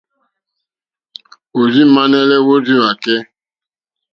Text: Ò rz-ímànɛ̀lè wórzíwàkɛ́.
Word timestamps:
Ò 1.59 1.61
rz-ímànɛ̀lè 1.67 2.35
wórzíwàkɛ́. 2.47 3.17